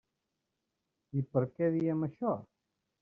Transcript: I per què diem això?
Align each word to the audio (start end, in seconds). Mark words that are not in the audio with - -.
I 1.19 1.23
per 1.35 1.43
què 1.51 1.69
diem 1.79 2.05
això? 2.09 2.37